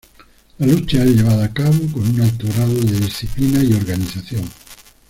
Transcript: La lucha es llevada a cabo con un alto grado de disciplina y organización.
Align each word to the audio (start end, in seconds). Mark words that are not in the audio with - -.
La 0.57 0.65
lucha 0.65 1.03
es 1.03 1.11
llevada 1.11 1.45
a 1.45 1.53
cabo 1.53 1.77
con 1.93 2.01
un 2.01 2.21
alto 2.21 2.47
grado 2.55 2.73
de 2.73 3.01
disciplina 3.01 3.63
y 3.63 3.73
organización. 3.73 4.49